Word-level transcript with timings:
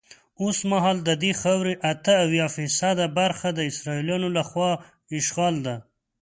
اوسمهال 0.43 0.97
ددې 1.07 1.31
خاورې 1.41 1.73
اته 1.91 2.13
اویا 2.25 2.47
فیصده 2.55 3.05
برخه 3.19 3.49
د 3.53 3.59
اسرائیلو 3.71 4.27
له 4.37 4.43
خوا 4.49 4.71
اشغال 5.19 5.55
ده. 5.65 5.75